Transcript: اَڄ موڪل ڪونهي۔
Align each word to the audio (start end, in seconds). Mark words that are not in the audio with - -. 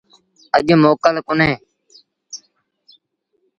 اَڄ 0.55 0.67
موڪل 0.83 1.15
ڪونهي۔ 1.27 1.51